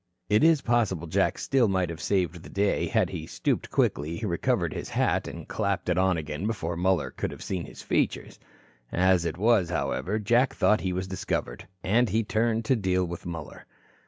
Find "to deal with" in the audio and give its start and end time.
12.65-13.27